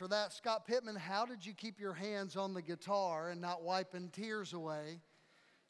[0.00, 0.32] for that.
[0.32, 4.54] Scott Pittman, how did you keep your hands on the guitar and not wiping tears
[4.54, 4.98] away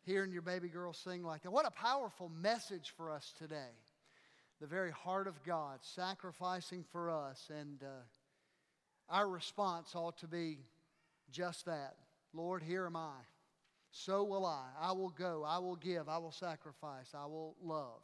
[0.07, 1.51] hearing your baby girl sing like that?
[1.51, 3.75] What a powerful message for us today.
[4.61, 10.59] The very heart of God sacrificing for us, and uh, our response ought to be
[11.33, 11.97] just that
[12.33, 13.17] Lord, here am I.
[13.91, 14.69] So will I.
[14.81, 15.45] I will go.
[15.45, 16.09] I will give.
[16.09, 17.09] I will sacrifice.
[17.15, 18.01] I will love.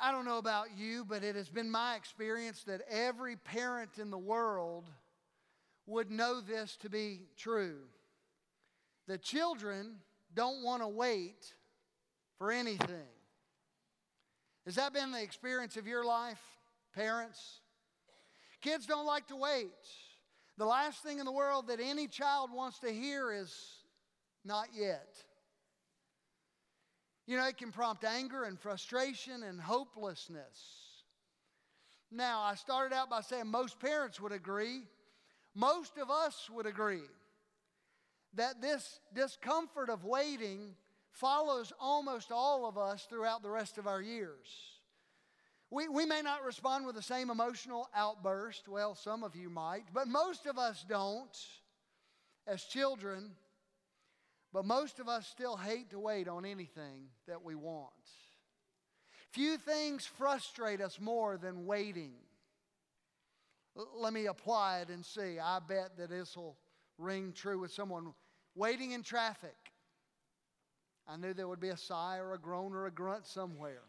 [0.00, 4.10] I don't know about you, but it has been my experience that every parent in
[4.10, 4.90] the world
[5.86, 7.78] would know this to be true.
[9.06, 9.96] The children
[10.34, 11.54] don't want to wait
[12.38, 13.08] for anything.
[14.66, 16.42] Has that been the experience of your life,
[16.94, 17.60] parents?
[18.60, 19.70] Kids don't like to wait.
[20.58, 23.54] The last thing in the world that any child wants to hear is
[24.44, 25.14] not yet.
[27.26, 30.86] You know, it can prompt anger and frustration and hopelessness.
[32.10, 34.82] Now, I started out by saying most parents would agree,
[35.54, 37.02] most of us would agree
[38.34, 40.74] that this discomfort of waiting
[41.10, 44.46] follows almost all of us throughout the rest of our years.
[45.70, 48.68] We, we may not respond with the same emotional outburst.
[48.68, 51.36] Well, some of you might, but most of us don't
[52.46, 53.32] as children.
[54.56, 57.92] But most of us still hate to wait on anything that we want.
[59.30, 62.14] Few things frustrate us more than waiting.
[63.76, 65.38] L- let me apply it and see.
[65.38, 66.56] I bet that this will
[66.96, 68.14] ring true with someone.
[68.54, 69.58] Waiting in traffic.
[71.06, 73.82] I knew there would be a sigh or a groan or a grunt somewhere.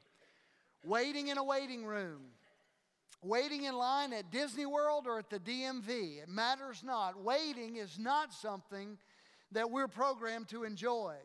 [0.83, 2.23] Waiting in a waiting room.
[3.23, 6.23] Waiting in line at Disney World or at the DMV.
[6.23, 7.23] It matters not.
[7.23, 8.97] Waiting is not something
[9.51, 11.15] that we're programmed to enjoy.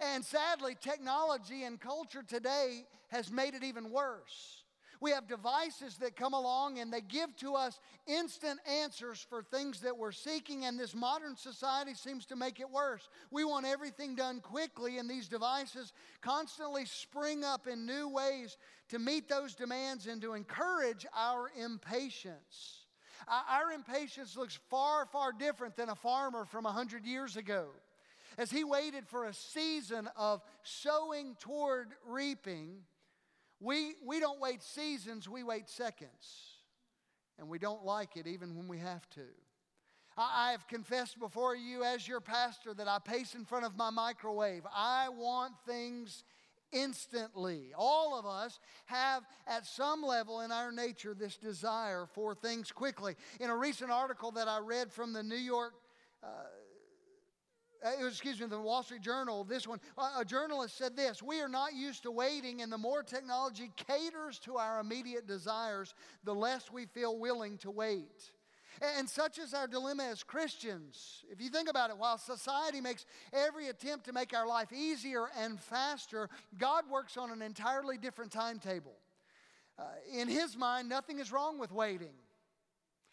[0.00, 4.62] And sadly, technology and culture today has made it even worse.
[5.00, 9.80] We have devices that come along and they give to us instant answers for things
[9.80, 13.08] that we're seeking, and this modern society seems to make it worse.
[13.30, 18.56] We want everything done quickly, and these devices constantly spring up in new ways
[18.88, 22.77] to meet those demands and to encourage our impatience.
[23.26, 27.68] Our impatience looks far, far different than a farmer from 100 years ago.
[28.36, 32.82] As he waited for a season of sowing toward reaping,
[33.60, 36.54] we, we don't wait seasons, we wait seconds.
[37.38, 39.26] And we don't like it even when we have to.
[40.16, 43.76] I, I have confessed before you, as your pastor, that I pace in front of
[43.76, 44.62] my microwave.
[44.72, 46.24] I want things
[46.72, 47.72] instantly.
[47.76, 53.16] All of us have, at some level in our nature, this desire for things quickly.
[53.40, 55.74] In a recent article that I read from the New York,
[56.22, 56.26] uh,
[57.84, 59.80] uh excuse me, the Wall Street Journal, this one,
[60.18, 64.38] a journalist said this We are not used to waiting, and the more technology caters
[64.40, 68.32] to our immediate desires, the less we feel willing to wait.
[68.96, 71.24] And such is our dilemma as Christians.
[71.30, 75.26] If you think about it, while society makes every attempt to make our life easier
[75.38, 78.96] and faster, God works on an entirely different timetable.
[79.78, 82.14] Uh, in His mind, nothing is wrong with waiting.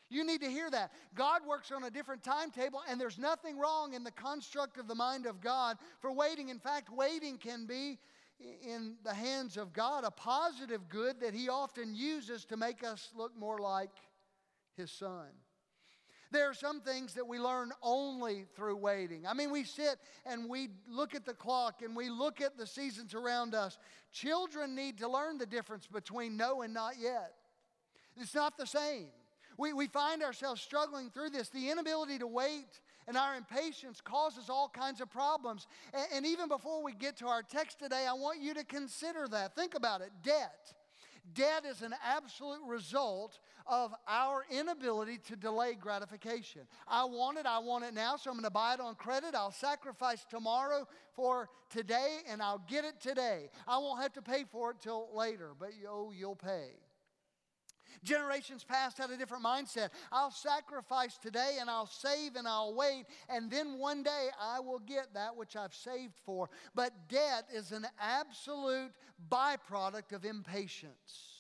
[0.10, 0.92] You need to hear that.
[1.16, 4.96] God works on a different timetable, and there's nothing wrong in the construct of the
[4.96, 6.50] mind of God for waiting.
[6.50, 7.98] In fact, waiting can be
[8.40, 13.10] in the hands of God a positive good that He often uses to make us
[13.16, 13.92] look more like
[14.78, 15.28] His Son.
[16.32, 19.26] There are some things that we learn only through waiting.
[19.28, 22.68] I mean, we sit and we look at the clock and we look at the
[22.68, 23.78] seasons around us.
[24.12, 27.34] Children need to learn the difference between no and not yet.
[28.18, 29.08] It's not the same.
[29.58, 31.50] We, we find ourselves struggling through this.
[31.50, 35.68] The inability to wait and our impatience causes all kinds of problems.
[35.94, 39.28] And, and even before we get to our text today, I want you to consider
[39.30, 39.56] that.
[39.56, 40.74] Think about it debt.
[41.34, 46.62] Debt is an absolute result of our inability to delay gratification.
[46.88, 49.34] I want it, I want it now, so I'm going to buy it on credit.
[49.34, 53.50] I'll sacrifice tomorrow for today, and I'll get it today.
[53.68, 56.70] I won't have to pay for it till later, but oh, you'll pay.
[58.04, 59.90] Generations past had a different mindset.
[60.12, 64.80] I'll sacrifice today and I'll save and I'll wait, and then one day I will
[64.80, 66.50] get that which I've saved for.
[66.74, 68.92] But debt is an absolute
[69.32, 71.35] byproduct of impatience.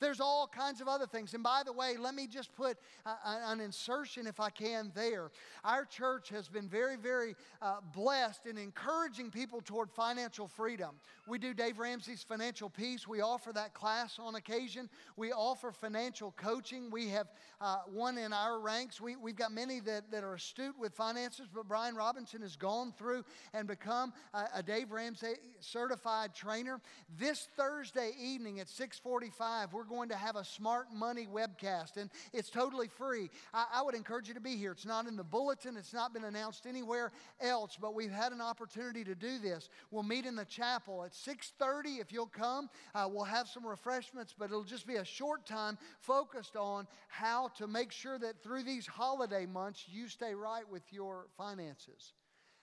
[0.00, 1.34] There's all kinds of other things.
[1.34, 2.76] And by the way, let me just put
[3.24, 5.30] an insertion, if I can, there.
[5.64, 10.96] Our church has been very, very uh, blessed in encouraging people toward financial freedom.
[11.26, 13.06] We do Dave Ramsey's Financial Peace.
[13.06, 14.88] We offer that class on occasion.
[15.16, 16.90] We offer financial coaching.
[16.90, 17.28] We have
[17.60, 19.00] uh, one in our ranks.
[19.00, 22.92] We, we've got many that, that are astute with finances, but Brian Robinson has gone
[22.96, 26.80] through and become a, a Dave Ramsey certified trainer.
[27.18, 32.50] This Thursday evening at 645, we're going to have a smart money webcast, and it's
[32.50, 33.30] totally free.
[33.52, 34.72] I, I, would encourage you to be here.
[34.72, 38.40] It's not in the bulletin, it's not been announced anywhere else, but we've had an
[38.40, 39.68] opportunity to do this.
[39.90, 42.68] We'll meet in the chapel at 6:30 if you'll come.
[42.94, 47.48] Uh, we'll have some refreshments, but it'll just be a short time focused on how
[47.56, 52.12] to make sure that through these holiday months you stay right with your finances.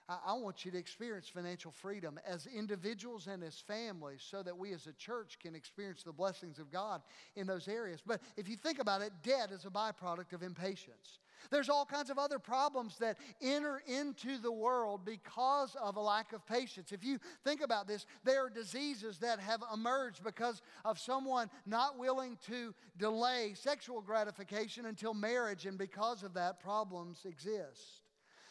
[0.08, 4.72] I, want you to experience financial freedom as individuals and as families so that we
[4.72, 7.02] as a church can experience the blessings of God
[7.36, 8.02] in those areas.
[8.06, 11.20] But if you think about it, debt is a byproduct of impatience.
[11.50, 16.34] There's all kinds of other problems that enter into the world because of a lack
[16.34, 16.92] of patience.
[16.92, 21.98] If you think about this, there are diseases that have emerged because of someone not
[21.98, 28.05] willing to delay sexual gratification until marriage, and because of that, problems exist.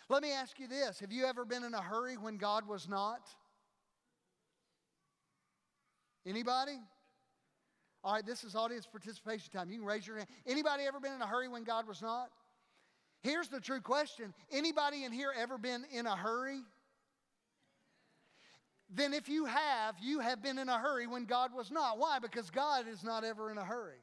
[0.08, 2.88] Let me ask you this Have you ever been in a hurry when God was
[2.88, 3.28] not?
[6.26, 6.78] Anybody?
[8.02, 9.70] All right, this is audience participation time.
[9.70, 10.28] You can raise your hand.
[10.46, 12.28] Anybody ever been in a hurry when God was not?
[13.22, 14.34] Here's the true question.
[14.52, 16.60] Anybody in here ever been in a hurry?
[18.90, 21.98] Then if you have, you have been in a hurry when God was not.
[21.98, 22.18] Why?
[22.18, 23.96] Because God is not ever in a hurry.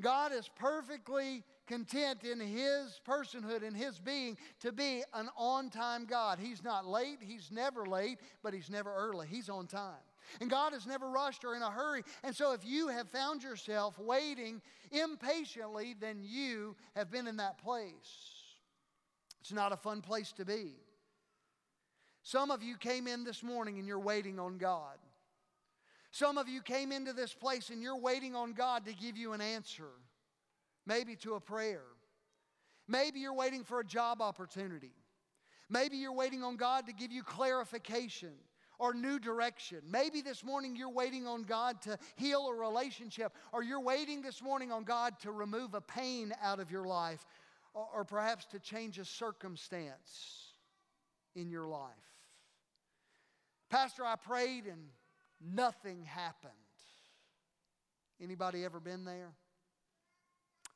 [0.00, 6.06] God is perfectly content in his personhood in his being to be an on time
[6.06, 6.38] God.
[6.40, 9.26] He's not late, he's never late, but he's never early.
[9.26, 10.02] He's on time.
[10.40, 12.02] And God is never rushed or in a hurry.
[12.24, 14.60] And so if you have found yourself waiting
[14.90, 18.34] impatiently, then you have been in that place.
[19.40, 20.74] It's not a fun place to be.
[22.22, 24.98] Some of you came in this morning and you're waiting on God.
[26.10, 29.32] Some of you came into this place and you're waiting on God to give you
[29.32, 29.90] an answer
[30.86, 31.82] maybe to a prayer.
[32.88, 34.92] Maybe you're waiting for a job opportunity.
[35.68, 38.32] Maybe you're waiting on God to give you clarification
[38.78, 39.80] or new direction.
[39.90, 44.42] Maybe this morning you're waiting on God to heal a relationship, or you're waiting this
[44.42, 47.24] morning on God to remove a pain out of your life,
[47.74, 50.52] or, or perhaps to change a circumstance
[51.34, 51.90] in your life.
[53.70, 54.88] Pastor, I prayed and
[55.40, 56.52] nothing happened.
[58.22, 59.32] Anybody ever been there?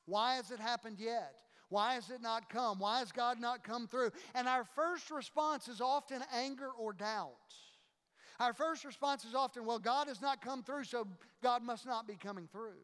[0.07, 1.35] Why has it happened yet?
[1.69, 2.81] Why has it not come?
[2.81, 4.11] Why has God not come through?
[4.35, 7.31] And our first response is often anger or doubt.
[8.41, 11.07] Our first response is often, well, God has not come through, so
[11.43, 12.79] God must not be coming through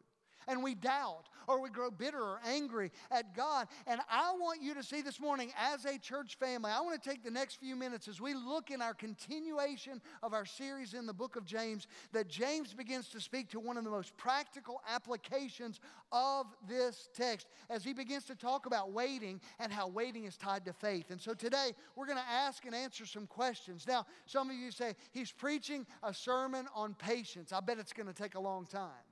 [0.47, 3.67] and we doubt or we grow bitter or angry at God.
[3.85, 7.09] And I want you to see this morning as a church family, I want to
[7.09, 11.05] take the next few minutes as we look in our continuation of our series in
[11.05, 14.81] the book of James, that James begins to speak to one of the most practical
[14.93, 15.79] applications
[16.11, 20.65] of this text as he begins to talk about waiting and how waiting is tied
[20.65, 21.11] to faith.
[21.11, 23.85] And so today we're going to ask and answer some questions.
[23.87, 27.53] Now, some of you say, he's preaching a sermon on patience.
[27.53, 29.06] I bet it's going to take a long time.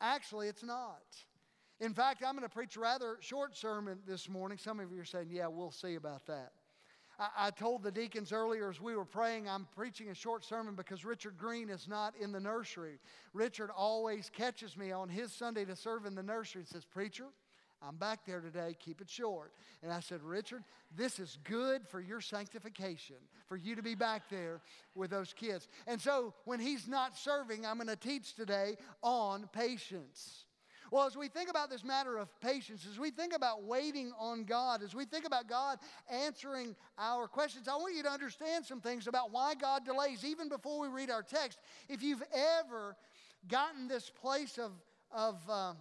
[0.00, 1.02] Actually, it's not.
[1.80, 4.58] In fact, I'm going to preach a rather short sermon this morning.
[4.58, 6.52] Some of you are saying, yeah, we'll see about that.
[7.18, 10.74] I, I, told the deacons earlier as we were praying, I'm preaching a short sermon
[10.74, 12.98] because Richard Green is not in the nursery.
[13.32, 17.26] Richard always catches me on his Sunday to serve in the nursery and says, Preacher,
[17.82, 19.52] I'm back there today, keep it short.
[19.82, 20.64] And I said, Richard,
[20.96, 24.60] this is good for your sanctification, for you to be back there
[24.94, 25.68] with those kids.
[25.86, 30.46] And so when he's not serving, I'm going to teach today on patience.
[30.90, 34.44] Well, as we think about this matter of patience, as we think about waiting on
[34.44, 35.78] God, as we think about God
[36.10, 40.48] answering our questions, I want you to understand some things about why God delays, even
[40.48, 41.58] before we read our text.
[41.88, 42.96] If you've ever
[43.48, 44.72] gotten this place of,
[45.10, 45.76] of um,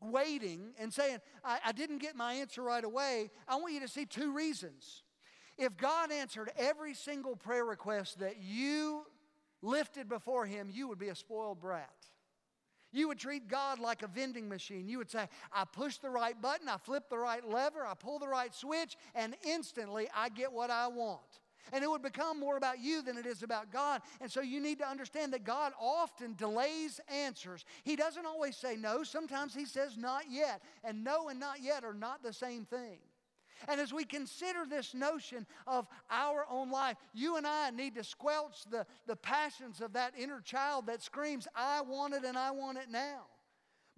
[0.00, 3.88] waiting and saying, I, I didn't get my answer right away, I want you to
[3.88, 5.02] see two reasons.
[5.56, 9.02] If God answered every single prayer request that you
[9.60, 11.90] lifted before Him, you would be a spoiled brat.
[12.92, 14.88] You would treat God like a vending machine.
[14.88, 18.18] You would say, I push the right button, I flip the right lever, I pull
[18.18, 21.40] the right switch, and instantly I get what I want.
[21.72, 24.02] And it would become more about you than it is about God.
[24.20, 27.64] And so you need to understand that God often delays answers.
[27.84, 30.62] He doesn't always say no, sometimes He says not yet.
[30.84, 32.98] And no and not yet are not the same thing.
[33.66, 38.04] And as we consider this notion of our own life, you and I need to
[38.04, 42.52] squelch the, the passions of that inner child that screams, I want it and I
[42.52, 43.26] want it now.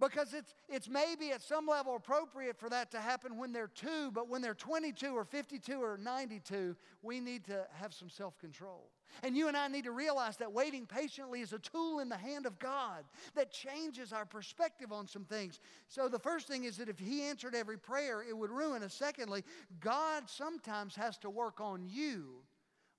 [0.01, 4.09] Because it's, it's maybe at some level appropriate for that to happen when they're two,
[4.11, 8.89] but when they're 22 or 52 or 92, we need to have some self control.
[9.21, 12.17] And you and I need to realize that waiting patiently is a tool in the
[12.17, 13.03] hand of God
[13.35, 15.59] that changes our perspective on some things.
[15.87, 18.95] So, the first thing is that if He answered every prayer, it would ruin us.
[18.95, 19.43] Secondly,
[19.79, 22.37] God sometimes has to work on you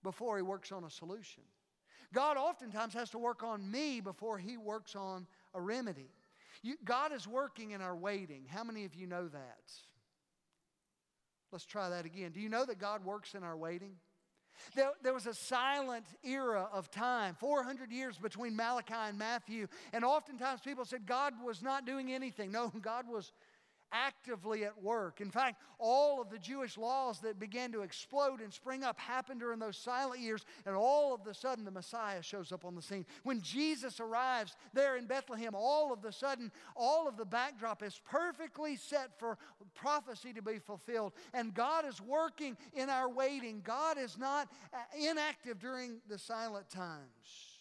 [0.05, 1.43] before He works on a solution.
[2.13, 6.11] God oftentimes has to work on me before He works on a remedy.
[6.62, 8.45] You, God is working in our waiting.
[8.49, 9.73] How many of you know that?
[11.50, 12.33] Let's try that again.
[12.33, 13.97] Do you know that God works in our waiting?
[14.75, 20.04] There, there, was a silent era of time, 400 years between Malachi and Matthew, and
[20.04, 22.52] oftentimes people said God was not doing anything.
[22.52, 23.33] No, God was
[23.93, 25.21] actively at work.
[25.21, 29.41] In fact, all of the Jewish laws that began to explode and spring up happened
[29.41, 32.83] during those silent years, and all of the sudden the Messiah shows up on the
[32.83, 33.07] scene.
[33.23, 38.01] When Jesus arrives there in Bethlehem, all of the sudden, all of the backdrop is
[38.11, 39.39] perfectly set for
[39.75, 41.13] prophecy to be fulfilled.
[41.35, 43.61] And God is working in our waiting.
[43.65, 47.53] God is not uh, inactive during the silent times.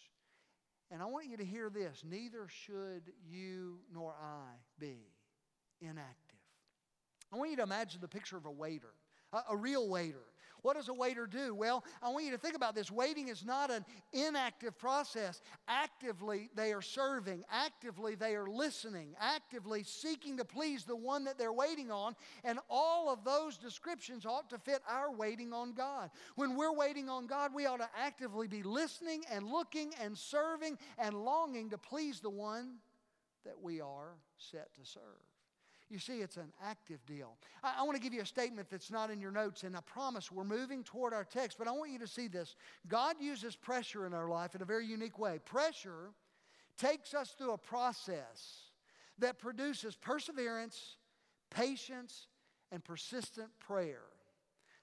[0.90, 4.98] And I want you to hear this neither should you nor I be
[5.80, 6.21] inactive.
[7.32, 8.92] I want you to imagine the picture of a waiter,
[9.32, 10.24] a, a real waiter.
[10.62, 11.54] What does a waiter do?
[11.56, 12.88] Well, I want you to think about this.
[12.88, 15.42] Waiting is not an inactive process.
[15.66, 17.42] Actively, they are serving.
[17.50, 19.16] Actively, they are listening.
[19.20, 22.14] Actively seeking to please the one that they're waiting on.
[22.44, 26.10] And all of those descriptions ought to fit our waiting on God.
[26.36, 30.78] When we're waiting on God, we ought to actively be listening and looking and serving
[30.96, 32.76] and longing to please the one
[33.44, 35.31] that we are set to serve.
[35.92, 37.36] You see, it's an active deal.
[37.62, 39.80] I, I want to give you a statement that's not in your notes, and I
[39.80, 42.56] promise we're moving toward our text, but I want you to see this.
[42.88, 45.38] God uses pressure in our life in a very unique way.
[45.44, 46.14] Pressure
[46.78, 48.70] takes us through a process
[49.18, 50.96] that produces perseverance,
[51.50, 52.26] patience,
[52.70, 54.04] and persistent prayer.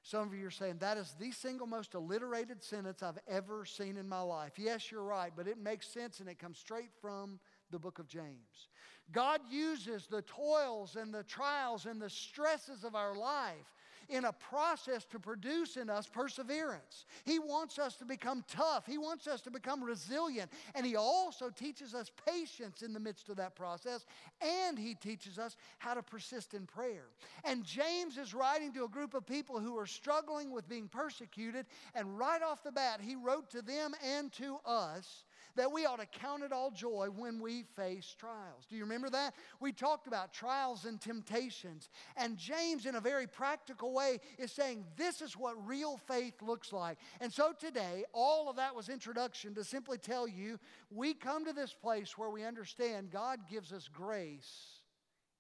[0.04, 3.98] Some of you are saying that is the single most alliterated sentence I've ever seen
[3.98, 4.54] in my life.
[4.58, 7.40] Yes, you're right, but it makes sense and it comes straight from
[7.72, 8.70] the book of James.
[9.12, 13.74] God uses the toils and the trials and the stresses of our life
[14.10, 17.06] in a process to produce in us perseverance.
[17.24, 21.50] He wants us to become tough, He wants us to become resilient, and He also
[21.50, 24.06] teaches us patience in the midst of that process,
[24.42, 27.06] and He teaches us how to persist in prayer.
[27.44, 31.68] And James is writing to a group of people who are struggling with being persecuted,
[31.94, 35.24] and right off the bat, he wrote to them and to us
[35.56, 38.66] that we ought to count it all joy when we face trials.
[38.70, 39.34] Do you remember that?
[39.60, 41.90] We talked about trials and temptations.
[42.18, 46.72] And James, in a very practical way, is saying this is what real faith looks
[46.72, 46.98] like.
[47.20, 50.60] And so today, all of that was introduction to simply tell you
[50.92, 54.82] we come to this place where we understand God gives us grace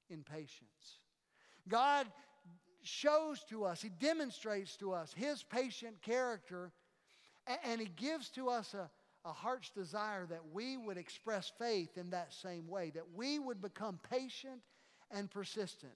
[0.10, 1.00] in patience.
[1.68, 2.08] God
[2.84, 6.72] shows to us, He demonstrates to us His patient character,
[7.63, 8.89] and He gives to us a,
[9.26, 13.62] a heart's desire that we would express faith in that same way, that we would
[13.62, 14.62] become patient
[15.12, 15.94] and persistent.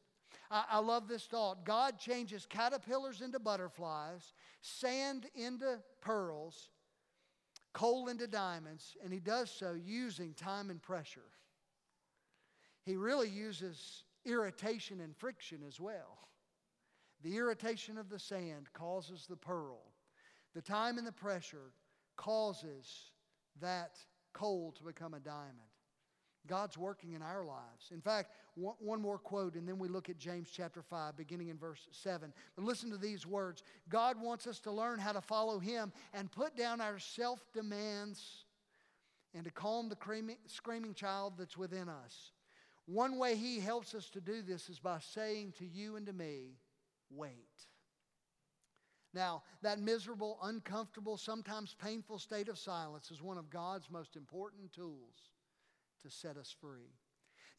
[0.52, 1.66] I, I, love this thought.
[1.66, 6.70] God changes caterpillars into butterflies, sand into pearls,
[7.74, 11.22] coal into diamonds, and He does so using time and pressure.
[12.86, 16.28] He really uses irritation and friction as well.
[17.24, 19.80] The irritation of the sand causes the pearl.
[20.54, 21.72] The time and the pressure
[22.18, 23.12] causes
[23.62, 23.98] that
[24.34, 25.58] coal to become a diamond.
[26.46, 27.92] God's working in our lives.
[27.92, 31.58] In fact, one, more quote, and then we look at James chapter 5, beginning in
[31.58, 32.34] verse 7.
[32.56, 36.32] But listen to these words God wants us to learn how to follow Him and
[36.32, 38.46] put down our self demands
[39.34, 39.98] and to calm the
[40.48, 42.32] screaming child that's within us.
[42.86, 46.14] One way He helps us to do this is by saying to you and to
[46.14, 46.58] me,
[47.10, 47.48] wait.
[49.14, 54.72] Now, that miserable, uncomfortable, sometimes painful state of silence is one of God's most important
[54.72, 55.30] tools
[56.02, 56.92] to set us free.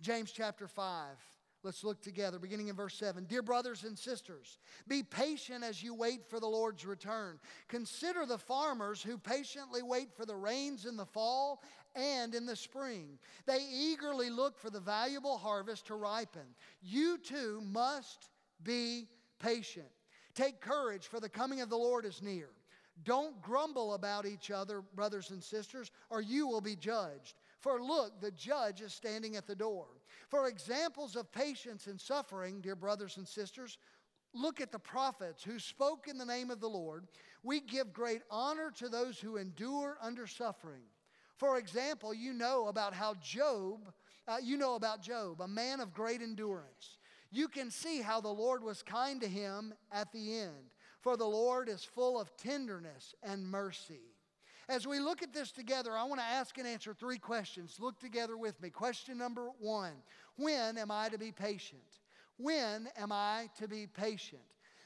[0.00, 1.16] James chapter 5.
[1.62, 3.25] Let's look together, beginning in verse 7.
[3.25, 7.38] Dear brothers and sisters, be patient as you wait for the Lord's return.
[7.68, 11.62] Consider the farmers who patiently wait for the rains in the fall
[11.96, 13.18] and in the spring.
[13.46, 16.54] They eagerly look for the valuable harvest to ripen.
[16.82, 18.28] You too must
[18.62, 19.08] be
[19.38, 19.88] patient.
[20.34, 22.48] Take courage, for the coming of the Lord is near.
[23.02, 27.34] Don't grumble about each other, brothers and sisters, or you will be judged.
[27.60, 29.86] For look, the judge is standing at the door.
[30.28, 33.78] For examples of patience and suffering, dear brothers and sisters,
[34.32, 37.06] look at the prophets who spoke in the name of the Lord.
[37.42, 40.82] We give great honor to those who endure under suffering.
[41.36, 43.92] For example, you know about how Job,
[44.28, 46.98] uh, you know about Job, a man of great endurance
[47.36, 50.72] you can see how the Lord was kind to him at the end.
[51.00, 54.00] For the Lord is full of tenderness and mercy.
[54.68, 57.76] As we look at this together, I want to ask and answer three questions.
[57.78, 58.70] Look together with me.
[58.70, 59.92] Question number one
[60.36, 61.82] When am I to be patient?
[62.38, 64.40] When am I to be patient?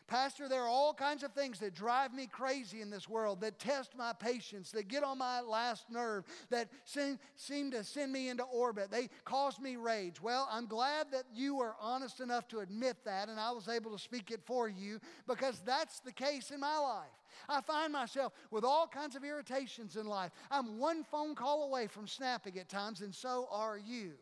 [0.08, 3.58] Pastor, there are all kinds of things that drive me crazy in this world, that
[3.58, 8.30] test my patience, that get on my last nerve, that seem, seem to send me
[8.30, 8.90] into orbit.
[8.90, 10.22] They cause me rage.
[10.22, 13.92] Well, I'm glad that you were honest enough to admit that, and I was able
[13.92, 17.06] to speak it for you because that's the case in my life.
[17.46, 20.32] I find myself with all kinds of irritations in life.
[20.50, 24.12] I'm one phone call away from snapping at times, and so are you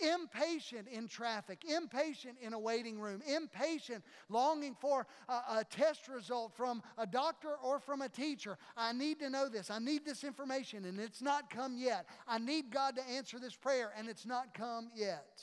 [0.00, 6.52] impatient in traffic, impatient in a waiting room, impatient longing for a, a, test result
[6.56, 8.58] from a doctor or from a teacher.
[8.76, 9.70] I need to know this.
[9.70, 12.06] I need this information, and it's not come yet.
[12.26, 15.42] I need God to answer this prayer, and it's not come yet.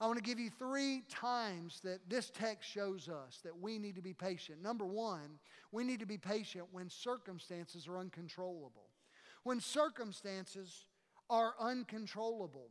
[0.00, 3.94] I want to give you three times that this text shows us that we need
[3.96, 4.62] to be patient.
[4.62, 5.38] Number one,
[5.72, 8.90] we need to be patient when circumstances are uncontrollable.
[9.42, 10.86] When circumstances
[11.30, 12.68] are uncontrollable.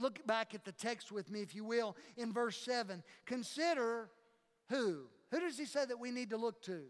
[0.00, 3.02] Look back at the text with me, if you will, in verse 7.
[3.26, 4.08] Consider
[4.68, 5.02] who?
[5.30, 6.82] Who does he say that we need to look to?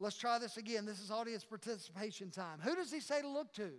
[0.00, 0.84] Let's try this again.
[0.84, 2.60] This is audience participation time.
[2.62, 3.70] Who does he say to look to?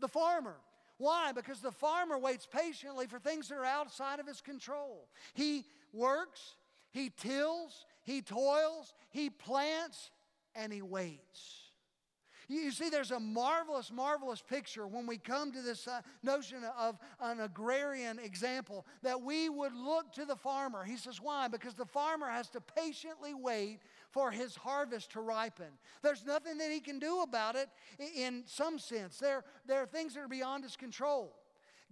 [0.00, 0.56] The farmer.
[0.98, 1.32] Why?
[1.32, 5.08] Because the farmer waits patiently for things that are outside of his control.
[5.34, 6.56] He works,
[6.90, 10.10] he tills, he toils, he plants,
[10.54, 11.61] and he waits.
[12.48, 16.98] You see, there's a marvelous, marvelous picture when we come to this uh, notion of
[17.20, 20.84] an agrarian example that we would look to the farmer.
[20.84, 21.48] He says, Why?
[21.48, 23.80] Because the farmer has to patiently wait
[24.10, 25.66] for his harvest to ripen.
[26.02, 27.68] There's nothing that he can do about it
[28.14, 29.18] in some sense.
[29.18, 31.34] There, there are things that are beyond his control.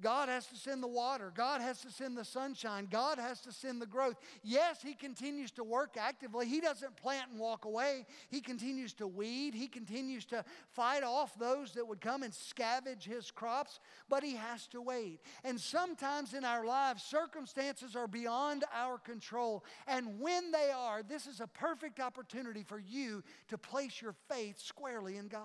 [0.01, 1.33] God has to send the water.
[1.35, 2.89] God has to send the sunshine.
[2.91, 4.17] God has to send the growth.
[4.43, 6.47] Yes, He continues to work actively.
[6.47, 8.07] He doesn't plant and walk away.
[8.29, 9.55] He continues to weed.
[9.55, 14.37] He continues to fight off those that would come and scavenge His crops, but He
[14.37, 15.21] has to wait.
[15.45, 19.65] And sometimes in our lives, circumstances are beyond our control.
[19.87, 24.59] And when they are, this is a perfect opportunity for you to place your faith
[24.59, 25.43] squarely in God.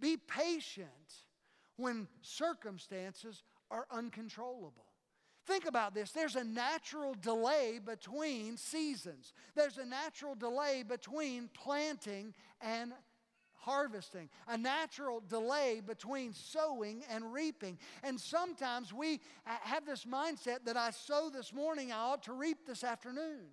[0.00, 0.88] Be patient
[1.76, 4.86] when circumstances are uncontrollable.
[5.46, 6.12] Think about this.
[6.12, 9.32] There's a natural delay between seasons.
[9.54, 12.92] There's a natural delay between planting and
[13.54, 17.78] harvesting, a natural delay between sowing and reaping.
[18.02, 22.32] And sometimes we uh, have this mindset that I sow this morning, I ought to
[22.32, 23.48] reap this afternoon.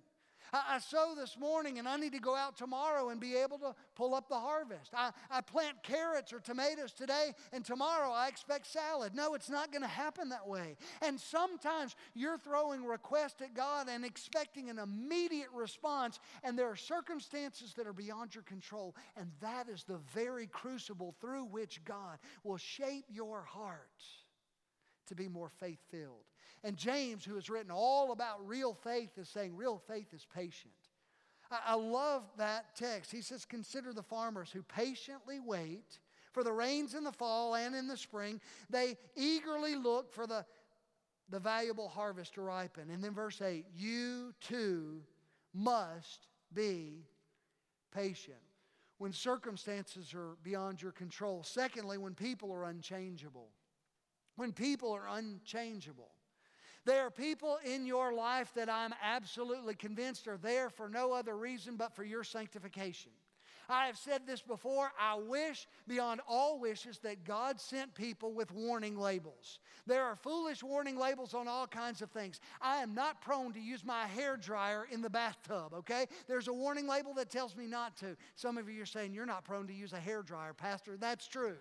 [0.52, 3.58] I, I sow this morning and I need to go out tomorrow and be able
[3.58, 4.92] to pull up the harvest.
[4.94, 9.14] I, I plant carrots or tomatoes today and tomorrow I expect salad.
[9.14, 10.76] No, it's not going to happen that way.
[11.02, 16.76] And sometimes you're throwing requests at God and expecting an immediate response, and there are
[16.76, 18.94] circumstances that are beyond your control.
[19.16, 23.88] And that is the very crucible through which God will shape your heart
[25.06, 26.24] to be more faith filled.
[26.64, 30.72] And James, who has written all about real faith, is saying real faith is patient.
[31.50, 33.12] I, I love that text.
[33.12, 35.98] He says, Consider the farmers who patiently wait
[36.32, 38.40] for the rains in the fall and in the spring.
[38.70, 40.44] They eagerly look for the,
[41.30, 42.90] the valuable harvest to ripen.
[42.90, 45.00] And then verse 8, you too
[45.54, 47.06] must be
[47.94, 48.36] patient
[48.98, 51.42] when circumstances are beyond your control.
[51.42, 53.48] Secondly, when people are unchangeable.
[54.36, 56.10] When people are unchangeable.
[56.88, 61.36] There are people in your life that I'm absolutely convinced are there for no other
[61.36, 63.12] reason but for your sanctification.
[63.68, 64.90] I have said this before.
[64.98, 69.58] I wish beyond all wishes that God sent people with warning labels.
[69.86, 72.40] There are foolish warning labels on all kinds of things.
[72.62, 76.06] I am not prone to use my hair dryer in the bathtub, okay?
[76.26, 78.16] There's a warning label that tells me not to.
[78.34, 80.96] Some of you are saying you're not prone to use a hair dryer, Pastor.
[80.96, 81.58] That's true.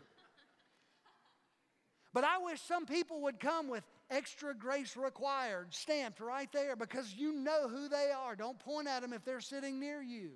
[2.17, 7.13] But I wish some people would come with extra grace required stamped right there because
[7.13, 8.35] you know who they are.
[8.35, 10.31] Don't point at them if they're sitting near you.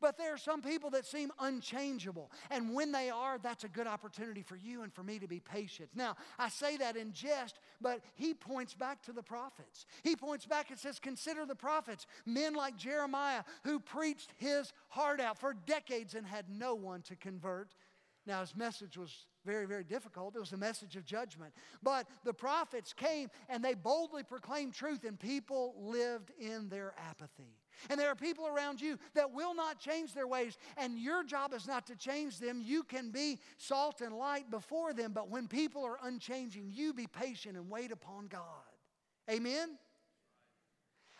[0.00, 2.32] But there are some people that seem unchangeable.
[2.50, 5.38] And when they are, that's a good opportunity for you and for me to be
[5.38, 5.90] patient.
[5.94, 9.84] Now, I say that in jest, but he points back to the prophets.
[10.02, 15.20] He points back and says, Consider the prophets, men like Jeremiah who preached his heart
[15.20, 17.74] out for decades and had no one to convert.
[18.26, 20.36] Now, his message was very, very difficult.
[20.36, 21.52] It was a message of judgment.
[21.82, 27.56] But the prophets came and they boldly proclaimed truth, and people lived in their apathy.
[27.88, 31.54] And there are people around you that will not change their ways, and your job
[31.54, 32.60] is not to change them.
[32.62, 37.06] You can be salt and light before them, but when people are unchanging, you be
[37.06, 38.42] patient and wait upon God.
[39.30, 39.78] Amen?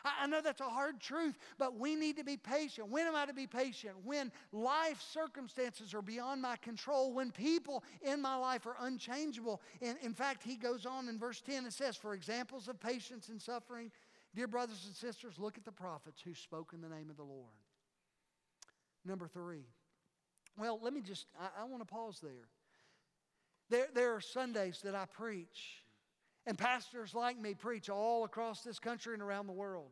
[0.05, 2.89] I, know that's a hard truth, but we need to be patient.
[2.89, 3.95] When am I to be patient?
[4.05, 9.61] When life circumstances are beyond my control, when people in my life are unchangeable.
[9.83, 13.29] And in fact, he goes on in verse 10 and says, For examples of patience
[13.29, 13.91] and suffering,
[14.35, 17.25] Dear brothers and sisters, look at the prophets who spoke in the name of the
[17.25, 17.51] Lord.
[19.05, 19.65] Number three.
[20.59, 22.49] Well, let me just, I, I want to pause there.
[23.71, 23.87] there.
[23.93, 25.83] There are Sundays that I preach,
[26.47, 29.91] and pastors like me preach all across this country and around the world.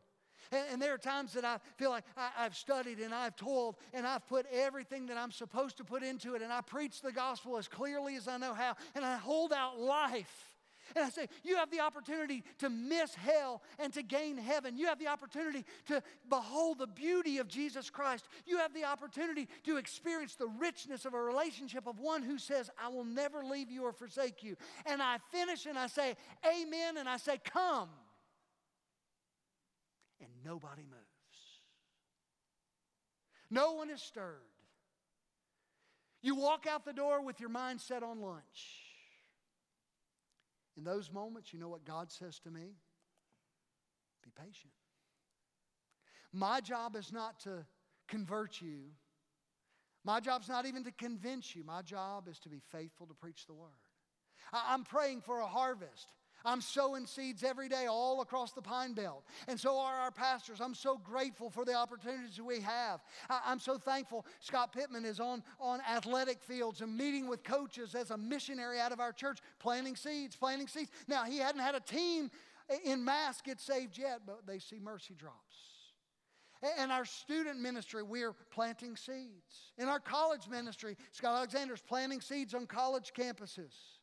[0.51, 3.77] And, and there are times that I feel like I, I've studied and I've toiled
[3.93, 7.13] and I've put everything that I'm supposed to put into it, and I preach the
[7.13, 10.48] gospel as clearly as I know how, and I hold out life.
[10.97, 14.77] And I say, you have the opportunity to miss hell and to gain heaven.
[14.77, 18.27] You have the opportunity to behold the beauty of Jesus Christ.
[18.47, 22.71] You have the opportunity to experience the richness of a relationship of one who says,
[22.83, 24.57] I will never leave you or forsake you.
[24.87, 27.89] And I finish and I say, Amen, and I say, Come
[30.21, 31.05] and nobody moves.
[33.51, 34.35] No one is stirred.
[36.21, 38.88] You walk out the door with your mind set on lunch.
[40.79, 42.77] In those moments, you know what God says to me?
[44.23, 44.73] Be patient.
[46.33, 47.67] My job is not to
[48.07, 48.85] convert you.
[50.05, 51.65] My job's not even to convince you.
[51.65, 53.73] My job is to be faithful to preach the word.
[54.53, 56.13] I'm praying for a harvest.
[56.45, 59.25] I'm sowing seeds every day all across the Pine Belt.
[59.49, 60.61] And so are our pastors.
[60.61, 63.01] I'm so grateful for the opportunities we have.
[63.29, 67.95] I, am so thankful Scott Pittman is on, on athletic fields and meeting with coaches
[67.95, 70.91] as a missionary out of our church, planting seeds, planting seeds.
[71.07, 72.31] Now, he hadn't had a team
[72.85, 75.57] in mass get saved yet, but they see mercy drops.
[76.83, 79.73] In our student ministry, we're planting seeds.
[79.79, 83.98] In our college ministry, Scott Alexander's planting seeds on college campuses.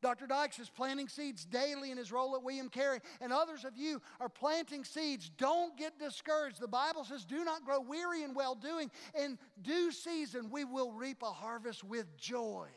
[0.00, 0.26] Dr.
[0.26, 4.00] Dykes is planting seeds daily in his role at William Carey, and others of you
[4.20, 5.28] are planting seeds.
[5.36, 6.60] Don't get discouraged.
[6.60, 8.90] The Bible says, Do not grow weary in well doing.
[9.20, 12.68] In due season, we will reap a harvest with joy.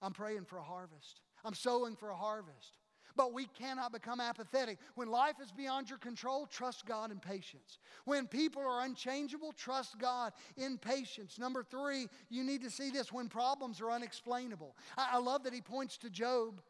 [0.00, 2.78] I'm praying for a harvest, I'm sowing for a harvest.
[3.18, 4.78] But we cannot become apathetic.
[4.94, 7.78] When life is beyond your control, trust God in patience.
[8.04, 11.36] When people are unchangeable, trust God in patience.
[11.36, 14.76] Number three, you need to see this when problems are unexplainable.
[14.96, 16.62] I, I love that he points to Job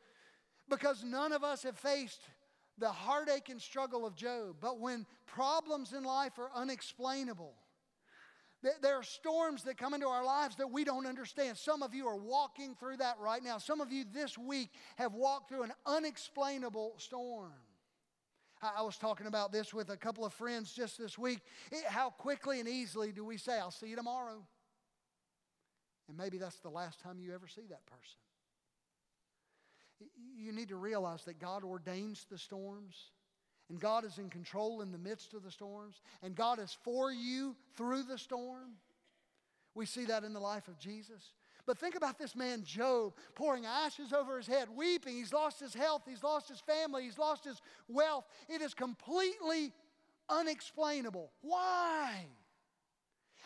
[0.70, 2.22] because none of us have faced
[2.78, 4.56] the heartache and struggle of Job.
[4.58, 7.52] But when problems in life are unexplainable,
[8.62, 11.56] there are storms that come into our lives that we don't understand.
[11.56, 13.58] Some of you are walking through that right now.
[13.58, 17.52] Some of you this week have walked through an unexplainable storm.
[18.60, 21.38] I was talking about this with a couple of friends just this week.
[21.86, 24.44] how quickly and easily do we say, I'll see you tomorrow?
[26.08, 28.18] And maybe that's the last time you ever see that person.
[30.36, 32.96] You need to realize that God ordains the storms
[33.68, 37.12] and God is in control in the midst of the storms, and God is for
[37.12, 38.72] you through the storm.
[39.74, 41.32] We see that in the life of Jesus.
[41.66, 45.16] But think about this man, Job, pouring ashes over his head, weeping.
[45.16, 48.24] He's lost his health, he's lost his family, he's lost his wealth.
[48.48, 49.72] It is completely
[50.30, 51.30] unexplainable.
[51.42, 52.26] Why?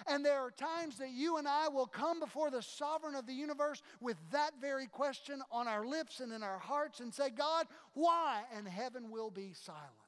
[0.07, 3.35] And there are times that you and I will come before the sovereign of the
[3.35, 7.67] universe with that very question on our lips and in our hearts and say, God,
[7.95, 8.43] why?
[8.57, 10.02] And heaven will be silent.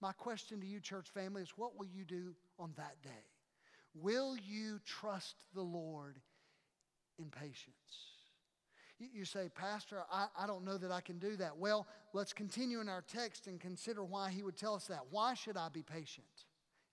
[0.00, 3.26] My question to you, church family, is what will you do on that day?
[3.94, 6.18] Will you trust the Lord
[7.18, 7.74] in patience?
[8.98, 11.56] You say, Pastor, I, I don't know that I can do that.
[11.56, 15.02] Well, let's continue in our text and consider why he would tell us that.
[15.10, 16.26] Why should I be patient?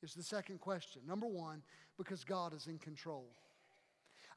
[0.04, 1.02] Is the second question.
[1.08, 1.64] Number one,
[1.98, 3.32] because God is in control.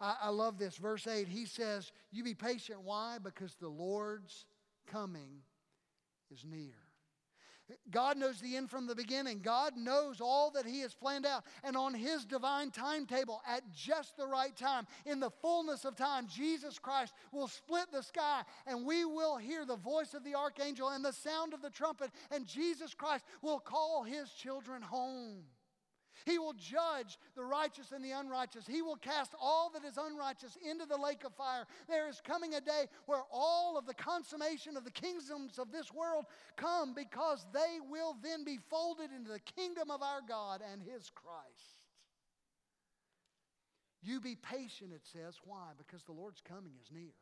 [0.01, 0.77] I, I love this.
[0.77, 2.81] Verse 8, he says, You be patient.
[2.83, 3.19] Why?
[3.23, 4.47] Because the Lord's
[4.87, 5.43] coming
[6.31, 6.88] is near.
[7.91, 9.41] God knows the end from the beginning.
[9.41, 11.45] God knows all that He has planned out.
[11.65, 16.27] And on His divine timetable, at just the right time, in the fullness of time,
[16.27, 20.89] Jesus Christ will split the sky and we will hear the voice of the archangel
[20.89, 25.45] and the sound of the trumpet, and Jesus Christ will call His children home.
[26.25, 28.67] He will judge the righteous and the unrighteous.
[28.67, 31.65] He will cast all that is unrighteous into the lake of fire.
[31.89, 35.93] There is coming a day where all of the consummation of the kingdoms of this
[35.93, 36.27] world
[36.57, 41.11] come because they will then be folded into the kingdom of our God and His
[41.15, 41.83] Christ.
[44.03, 45.35] You be patient, it says.
[45.45, 45.71] Why?
[45.77, 47.13] Because the Lord's coming is near.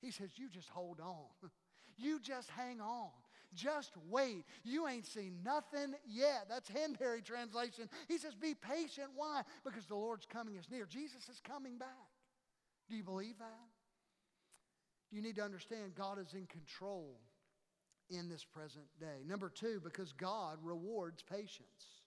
[0.00, 1.26] He says, You just hold on.
[1.98, 3.08] You just hang on.
[3.56, 4.44] Just wait.
[4.62, 6.46] You ain't seen nothing yet.
[6.48, 7.88] That's Henbury translation.
[8.06, 9.08] He says, Be patient.
[9.16, 9.42] Why?
[9.64, 10.86] Because the Lord's coming is near.
[10.86, 11.88] Jesus is coming back.
[12.88, 13.68] Do you believe that?
[15.10, 17.16] You need to understand God is in control
[18.10, 19.24] in this present day.
[19.26, 22.02] Number two, because God rewards patience.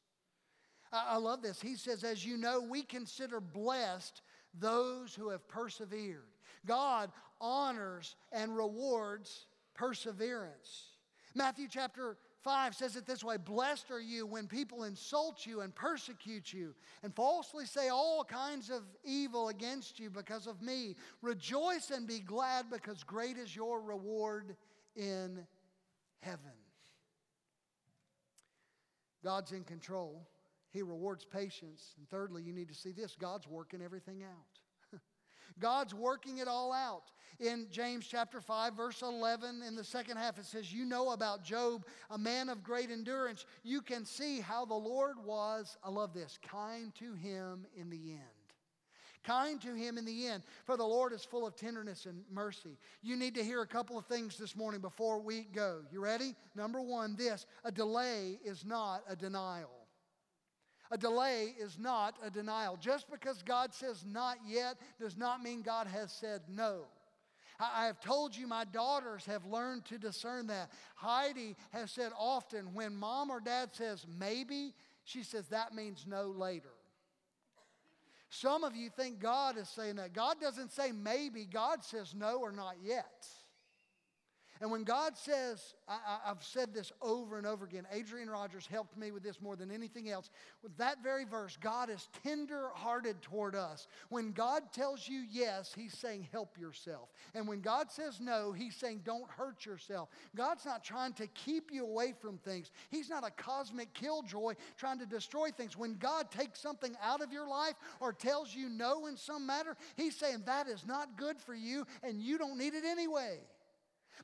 [0.94, 1.62] I, I love this.
[1.62, 4.22] He says, As you know, we consider blessed
[4.58, 6.24] those who have persevered.
[6.66, 10.88] God honors and rewards perseverance.
[11.36, 15.74] Matthew chapter 5 says it this way Blessed are you when people insult you and
[15.74, 20.96] persecute you and falsely say all kinds of evil against you because of me.
[21.22, 24.56] Rejoice and be glad because great is your reward
[24.96, 25.46] in
[26.22, 26.52] heaven.
[29.24, 30.28] God's in control.
[30.72, 31.96] He rewards patience.
[31.98, 34.60] And thirdly, you need to see this God's working everything out.
[35.60, 37.12] God's working it all out.
[37.40, 41.44] In James chapter 5, verse 11, in the second half, it says, You know about
[41.44, 43.46] Job, a man of great endurance.
[43.64, 48.12] You can see how the Lord was, I love this, kind to him in the
[48.12, 48.20] end.
[49.24, 52.78] Kind to him in the end, for the Lord is full of tenderness and mercy.
[53.02, 55.82] You need to hear a couple of things this morning before we go.
[55.92, 56.36] You ready?
[56.56, 59.79] Number one, this a delay is not a denial.
[60.92, 62.78] A delay is not a denial.
[62.80, 66.86] Just because God says not yet does not mean God has said no.
[67.60, 70.72] I have told you my daughters have learned to discern that.
[70.96, 74.74] Heidi has said often when mom or dad says maybe,
[75.04, 76.70] she says that means no later.
[78.30, 80.14] Some of you think God is saying that.
[80.14, 83.28] God doesn't say maybe, God says no or not yet.
[84.62, 88.98] And when God says, I, have said this over and over again, Adrian Rogers helped
[88.98, 90.30] me with this more than anything else.
[90.62, 93.88] With that very verse, God is tender hearted toward us.
[94.10, 97.08] When God tells you yes, He's saying help yourself.
[97.34, 100.10] And when God says no, He's saying don't hurt yourself.
[100.36, 105.00] God's not trying to keep you away from things, He's not a cosmic killjoy trying
[105.00, 105.78] to destroy things.
[105.78, 109.78] When God takes something out of your life or tells you no in some matter,
[109.96, 113.40] He's saying that is not good for you and you don't need it anyway.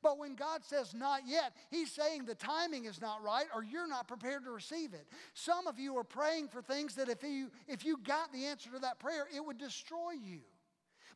[0.02, 3.88] But when God says not yet, He's saying the timing is not right or you're
[3.88, 5.08] not prepared to receive it.
[5.34, 8.70] Some of you are praying for things that if you, if you got the answer
[8.72, 10.42] to that prayer, it would destroy you.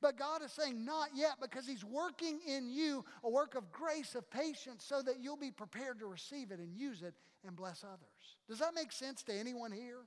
[0.01, 4.15] But God is saying not yet because He's working in you a work of grace,
[4.15, 7.13] of patience, so that you'll be prepared to receive it and use it
[7.45, 8.37] and bless others.
[8.47, 10.05] Does that make sense to anyone here?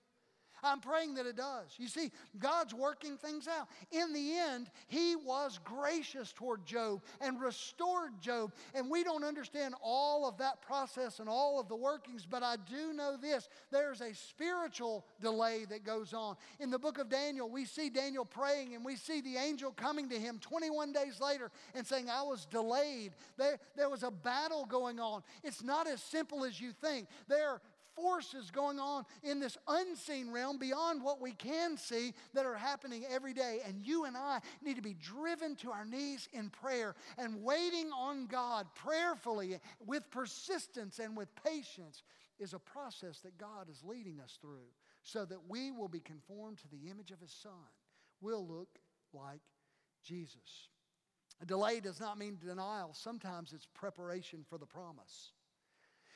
[0.62, 1.74] I'm praying that it does.
[1.78, 3.68] You see, God's working things out.
[3.90, 8.52] In the end, He was gracious toward Job and restored Job.
[8.74, 12.56] And we don't understand all of that process and all of the workings, but I
[12.56, 16.36] do know this there's a spiritual delay that goes on.
[16.60, 20.08] In the book of Daniel, we see Daniel praying and we see the angel coming
[20.10, 23.12] to him 21 days later and saying, I was delayed.
[23.36, 25.22] There, there was a battle going on.
[25.42, 27.08] It's not as simple as you think.
[27.28, 27.60] There
[27.94, 33.04] forces going on in this unseen realm beyond what we can see that are happening
[33.10, 33.60] every day.
[33.66, 37.90] And you and I need to be driven to our knees in prayer and waiting
[37.92, 42.02] on God prayerfully with persistence and with patience
[42.38, 44.70] is a process that God is leading us through
[45.02, 47.52] so that we will be conformed to the image of His Son.
[48.20, 48.78] We'll look
[49.12, 49.42] like
[50.02, 50.68] Jesus.
[51.40, 55.32] A delay does not mean denial, sometimes it's preparation for the promise.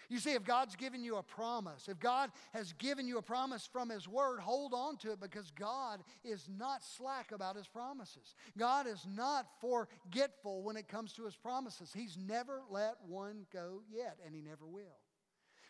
[0.08, 3.68] You see, if God's given you a promise, if God has given you a promise
[3.70, 8.34] from His Word, hold on to it because God is not slack about His promises.
[8.56, 11.92] God is not forgetful when it comes to His promises.
[11.94, 14.98] He's never let one go yet, and He never will.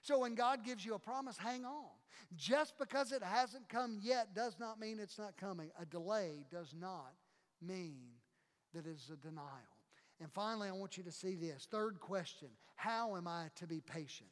[0.02, 1.90] So when God gives you a promise, hang on.
[2.36, 5.70] Just because it hasn't come yet does not mean it's not coming.
[5.80, 7.12] A delay does not
[7.60, 8.06] mean
[8.74, 9.75] that it's a denial.
[10.20, 11.66] And finally, I want you to see this.
[11.70, 14.30] Third question How am I to be patient?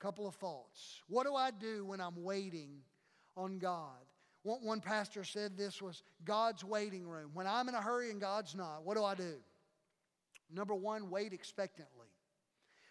[0.00, 1.02] A couple of thoughts.
[1.08, 2.80] What do I do when I'm waiting
[3.36, 4.04] on God?
[4.42, 7.30] One, one pastor said this was God's waiting room.
[7.34, 9.34] When I'm in a hurry and God's not, what do I do?
[10.50, 12.06] Number one, wait expectantly.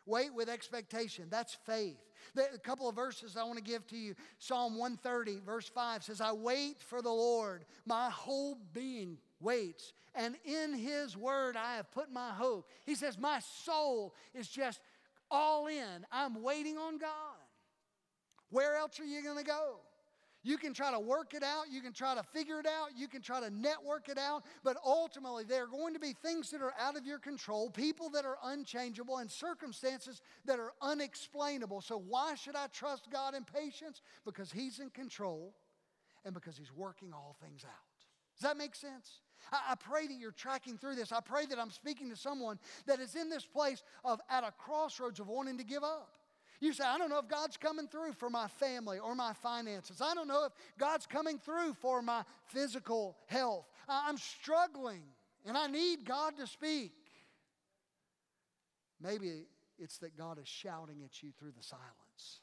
[0.06, 1.28] Wait with expectation.
[1.30, 1.98] That's faith.
[2.38, 4.16] A couple of verses I want to give to you.
[4.40, 7.66] Psalm 130, verse 5 says, I wait for the Lord.
[7.86, 9.94] My whole being waits.
[10.16, 12.70] And in his word I have put my hope.
[12.86, 14.80] He says, My soul is just
[15.30, 16.06] all in.
[16.12, 17.12] I'm waiting on God.
[18.50, 19.80] Where else are you going to go?
[20.44, 23.10] You can try to work it out, you can try to figure it out, you
[23.10, 26.62] can try to network it out, but ultimately there are going to be things that
[26.62, 31.82] are out of your control, people that are unchangeable, and circumstances that are unexplainable.
[31.82, 34.02] So, why should I trust God in patience?
[34.24, 35.54] Because He's in control
[36.24, 37.97] and because He's working all things out.
[38.38, 39.22] Does that make sense?
[39.52, 41.12] I, I pray that you're tracking through this.
[41.12, 44.52] I pray that I'm speaking to someone that is in this place of at a
[44.58, 46.18] crossroads of wanting to give up.
[46.60, 50.02] You say, I don't know if God's coming through for my family or my finances.
[50.02, 53.68] I don't know if God's coming through for my physical health.
[53.88, 55.04] I'm struggling
[55.46, 56.94] and I need God to speak.
[59.00, 59.46] Maybe
[59.78, 62.42] it's that God is shouting at you through the silence.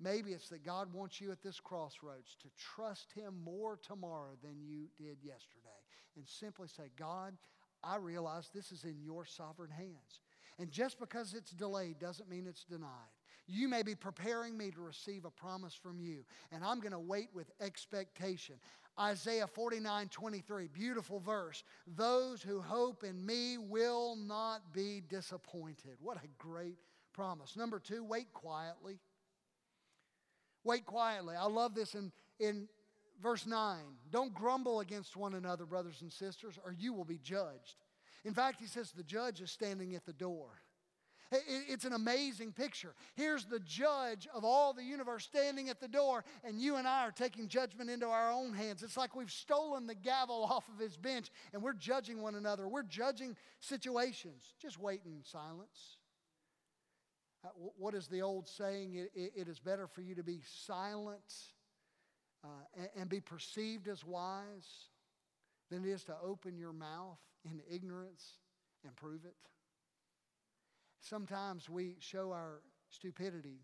[0.00, 4.62] Maybe it's that God wants you at this crossroads to trust Him more tomorrow than
[4.62, 5.68] you did yesterday
[6.16, 7.34] and simply say, God,
[7.82, 10.20] I realize this is in your sovereign hands.
[10.58, 12.88] And just because it's delayed doesn't mean it's denied.
[13.46, 16.98] You may be preparing me to receive a promise from you, and I'm going to
[16.98, 18.56] wait with expectation.
[19.00, 21.64] Isaiah 49 23, beautiful verse.
[21.86, 25.96] Those who hope in me will not be disappointed.
[26.00, 26.76] What a great
[27.14, 27.56] promise.
[27.56, 28.98] Number two, wait quietly.
[30.68, 31.34] Wait quietly.
[31.34, 32.68] I love this in, in
[33.22, 33.78] verse 9.
[34.10, 37.76] Don't grumble against one another, brothers and sisters, or you will be judged.
[38.26, 40.60] In fact, he says the judge is standing at the door.
[41.30, 42.94] It's an amazing picture.
[43.14, 47.06] Here's the judge of all the universe standing at the door, and you and I
[47.06, 48.82] are taking judgment into our own hands.
[48.82, 52.68] It's like we've stolen the gavel off of his bench and we're judging one another.
[52.68, 54.52] We're judging situations.
[54.60, 55.97] Just wait in silence.
[57.44, 59.08] Uh, what is the old saying?
[59.14, 61.34] It, is better for you to be silent
[62.44, 64.88] uh, and, and be perceived as wise
[65.70, 68.38] than it is to open your mouth in ignorance
[68.84, 69.36] and prove it.
[71.00, 73.60] Sometimes we show our stupidity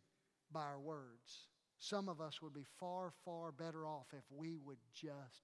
[0.53, 1.49] by our words.
[1.79, 5.43] Some of us would be far, far better off if we would just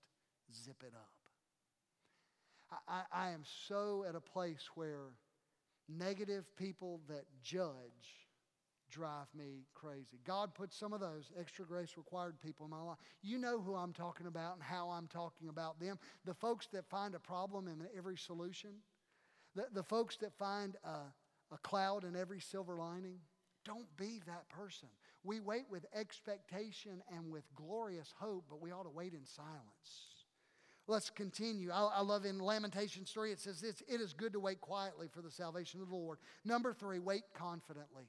[0.64, 1.10] zip it up.
[2.88, 5.08] I, I am so at a place where
[5.98, 8.20] negative people that judge
[8.90, 10.18] drive me crazy.
[10.24, 12.98] God put some of those extra grace required people in my life.
[13.22, 15.98] You know who I'm talking about and how I'm talking about them.
[16.24, 18.70] The folks that find a problem in every solution,
[19.54, 23.18] the, the folks that find a, a cloud in every silver lining.
[23.64, 24.88] Don't be that person.
[25.22, 30.09] We wait with expectation and with glorious hope, but we ought to wait in silence.
[30.90, 31.70] Let's continue.
[31.70, 35.22] I, I love in Lamentations 3, it says it is good to wait quietly for
[35.22, 36.18] the salvation of the Lord.
[36.44, 38.08] Number three, wait confidently.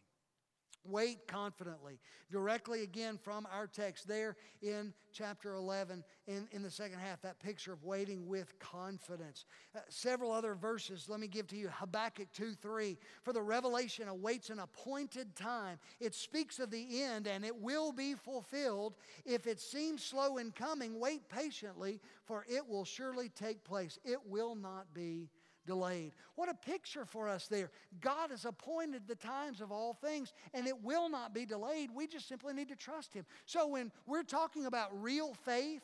[0.83, 1.99] Wait confidently.
[2.31, 7.39] Directly again from our text there in chapter 11, in, in the second half, that
[7.39, 9.45] picture of waiting with confidence.
[9.75, 12.97] Uh, several other verses, let me give to you Habakkuk 2 3.
[13.21, 15.77] For the revelation awaits an appointed time.
[15.99, 18.95] It speaks of the end and it will be fulfilled.
[19.23, 23.99] If it seems slow in coming, wait patiently, for it will surely take place.
[24.03, 25.29] It will not be
[25.65, 26.13] delayed.
[26.35, 27.71] What a picture for us there.
[27.99, 31.89] God has appointed the times of all things, and it will not be delayed.
[31.93, 33.25] We just simply need to trust Him.
[33.45, 35.83] So, when we're talking about real faith,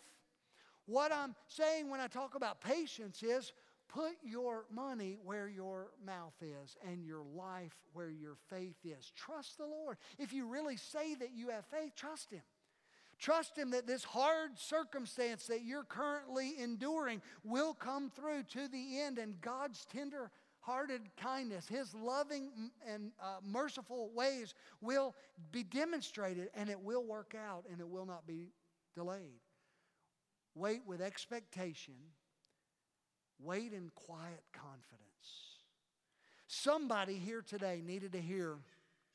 [0.86, 3.52] what I'm saying when I talk about patience is
[3.90, 9.12] put your money where your mouth is and your life where your faith is.
[9.16, 9.98] Trust the Lord.
[10.18, 12.42] If you really say that you have faith, trust Him.
[13.20, 19.00] Trust Him that this hard circumstance that you're currently enduring will come through to the
[19.00, 22.52] end, and God's tender hearted kindness, His loving
[22.86, 25.16] and uh, merciful ways will
[25.52, 28.50] be demonstrated, and it will work out, and it will not be
[28.94, 29.40] delayed.
[30.54, 31.94] Wait with expectation,
[33.40, 35.04] wait in quiet confidence.
[36.48, 38.58] Somebody here today needed to hear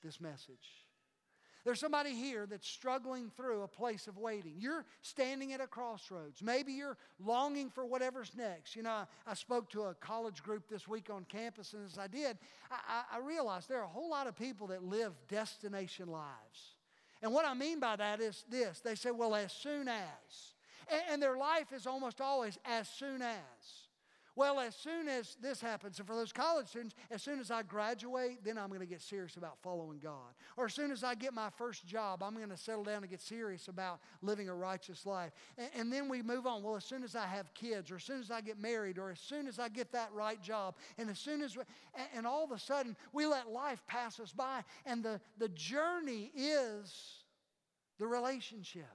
[0.02, 0.81] this message.
[1.64, 4.54] There's somebody here that's struggling through a place of waiting.
[4.58, 6.42] You're standing at a crossroads.
[6.42, 8.74] Maybe you're longing for whatever's next.
[8.74, 11.98] You know, I, I spoke to a college group this week on campus, and as
[11.98, 12.36] I did,
[12.70, 16.74] I, I realized there are a whole lot of people that live destination lives.
[17.22, 20.54] And what I mean by that is this they say, well, as soon as.
[20.90, 23.38] And, and their life is almost always as soon as.
[24.34, 27.62] Well, as soon as this happens, and for those college students, as soon as I
[27.62, 30.32] graduate, then I'm going to get serious about following God.
[30.56, 33.10] Or as soon as I get my first job, I'm going to settle down and
[33.10, 35.32] get serious about living a righteous life.
[35.58, 36.62] And, and then we move on.
[36.62, 39.10] Well, as soon as I have kids, or as soon as I get married, or
[39.10, 41.64] as soon as I get that right job, and as soon as, we,
[41.94, 45.50] and, and all of a sudden, we let life pass us by, and the, the
[45.50, 47.22] journey is
[47.98, 48.86] the relationship.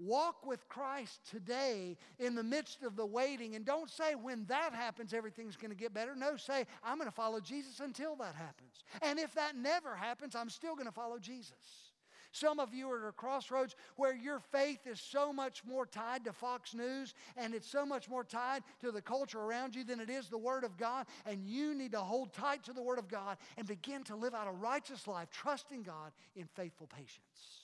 [0.00, 3.54] Walk with Christ today in the midst of the waiting.
[3.54, 6.16] And don't say, when that happens, everything's going to get better.
[6.16, 8.84] No, say, I'm going to follow Jesus until that happens.
[9.02, 11.52] And if that never happens, I'm still going to follow Jesus.
[12.32, 16.24] Some of you are at a crossroads where your faith is so much more tied
[16.24, 20.00] to Fox News and it's so much more tied to the culture around you than
[20.00, 21.06] it is the Word of God.
[21.26, 24.34] And you need to hold tight to the Word of God and begin to live
[24.34, 27.59] out a righteous life, trusting God in faithful patience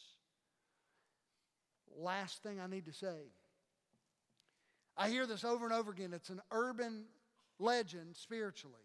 [1.97, 3.33] last thing I need to say.
[4.97, 6.13] I hear this over and over again.
[6.15, 7.05] It's an urban
[7.59, 8.77] legend spiritually.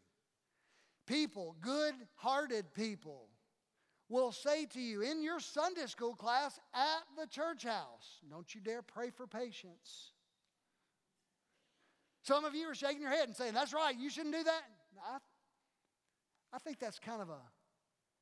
[1.08, 3.28] People, good hearted people,
[4.10, 8.60] will say to you in your Sunday school class at the church house, don't you
[8.60, 10.12] dare pray for patience.
[12.24, 14.62] Some of you are shaking your head and saying, That's right, you shouldn't do that.
[15.04, 15.18] I,
[16.54, 17.40] I think that's kind of a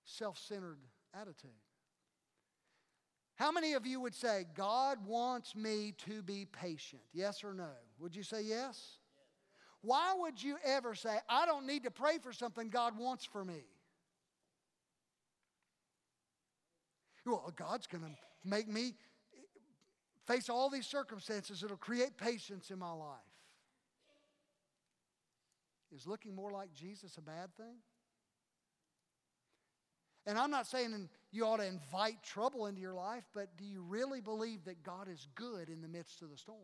[0.05, 0.77] self centered
[1.13, 1.51] attitude.
[3.39, 7.01] How many of you would say, God wants me to be patient?
[7.13, 7.69] Yes or no?
[8.01, 8.97] Would you say yes?
[9.81, 13.45] Why would you ever say, I don't need to pray for something God wants for
[13.45, 13.61] me?
[17.25, 18.09] Well, God's going to
[18.43, 18.95] make me
[20.27, 21.63] face all these circumstances.
[21.63, 23.19] It'll create patience in my life.
[25.95, 27.77] Is looking more like Jesus a bad thing?
[30.29, 33.81] And I'm not saying you ought to invite trouble into your life, but do you
[33.81, 36.59] really believe that God is good in the midst of the storm?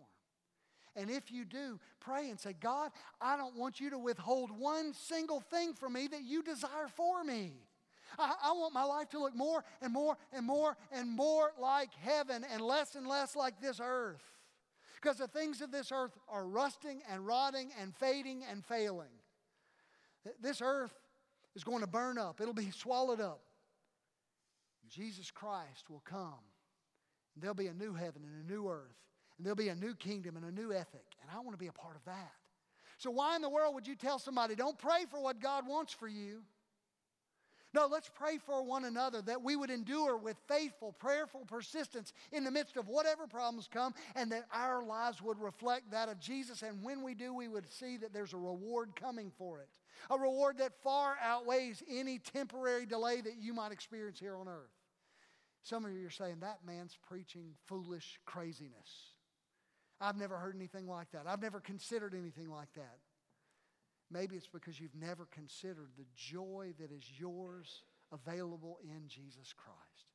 [0.96, 4.94] And if you do, pray and say, God, I don't want you to withhold one
[4.94, 7.54] single thing from me that you desire for me.
[8.20, 11.90] I, I, want my life to look more and more and more and more like
[11.96, 14.22] heaven and less and less like this earth.
[15.02, 19.10] Because the things of this earth are rusting and rotting and fading and failing.
[20.40, 20.94] This earth
[21.56, 23.42] is going to burn up, it'll be swallowed up.
[24.90, 26.44] Jesus Christ will come.
[27.34, 28.96] And there'll be a new heaven and a new earth.
[29.38, 31.06] And there'll be a new kingdom and a new ethic.
[31.22, 32.32] And I want to be a part of that.
[32.98, 35.92] So, why in the world would you tell somebody, don't pray for what God wants
[35.92, 36.44] for you?
[37.76, 42.46] No, let's pray for one another that we would endure with faithful, prayerful persistence in
[42.46, 46.62] the midst of whatever problems come, and that our lives would reflect that of Jesus.
[46.62, 49.68] And when we do, we would see that there's a reward coming for it,
[50.10, 54.72] a reward that far outweighs any temporary delay that you might experience here on earth.
[55.66, 59.10] Some of you are saying, that man's preaching foolish craziness.
[60.00, 61.26] I've never heard anything like that.
[61.28, 63.00] I've never considered anything like that.
[64.12, 70.06] Maybe it's because you've never considered the joy that is yours available in Jesus Christ.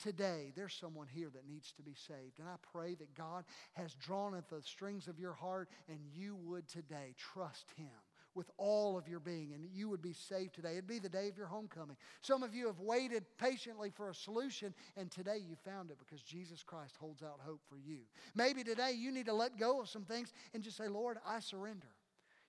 [0.00, 2.38] Today, there's someone here that needs to be saved.
[2.38, 6.36] And I pray that God has drawn at the strings of your heart and you
[6.44, 7.90] would today trust Him
[8.34, 10.72] with all of your being and you would be saved today.
[10.72, 11.96] It'd be the day of your homecoming.
[12.20, 16.22] Some of you have waited patiently for a solution and today you found it because
[16.22, 17.98] Jesus Christ holds out hope for you.
[18.34, 21.40] Maybe today you need to let go of some things and just say, Lord, I
[21.40, 21.88] surrender.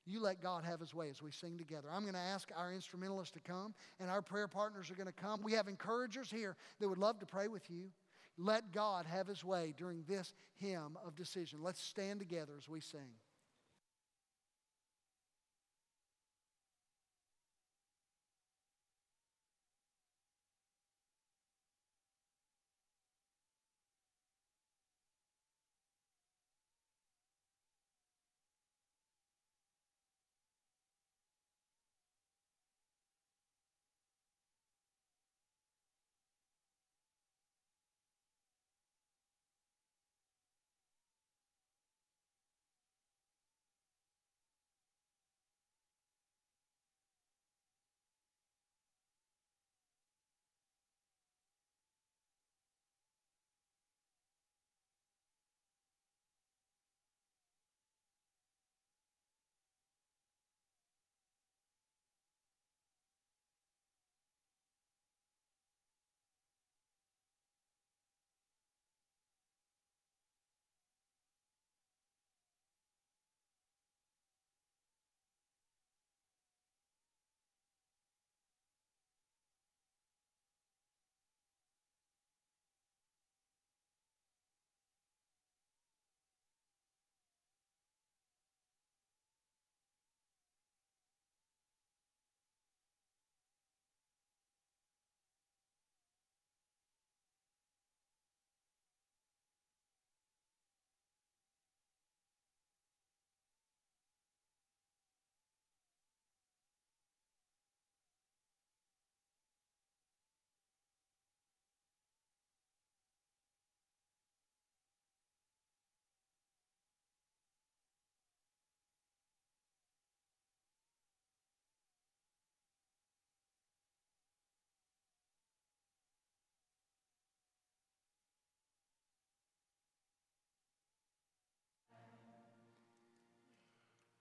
[0.06, 1.88] You let God have his way as we sing together.
[1.92, 5.14] I'm going to ask our instrumentalists to come, and our prayer partners are going to
[5.14, 5.42] come.
[5.42, 7.90] We have encouragers here that would love to pray with you.
[8.38, 11.60] Let God have his way during this hymn of decision.
[11.62, 13.12] Let's stand together as we sing.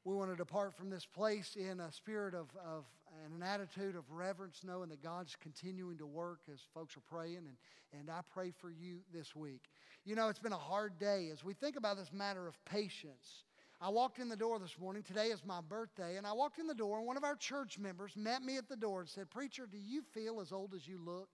[0.05, 2.85] We want to depart from this place in a spirit of, of
[3.25, 7.37] and an attitude of reverence, knowing that God's continuing to work as folks are praying.
[7.37, 7.57] And,
[7.99, 9.63] and I pray for you this week.
[10.05, 13.45] You know, it's been a hard day as we think about this matter of patience.
[13.81, 15.03] I walked in the door this morning.
[15.03, 16.17] Today is my birthday.
[16.17, 18.69] And I walked in the door, and one of our church members met me at
[18.69, 21.29] the door and said, Preacher, do you feel as old as you look?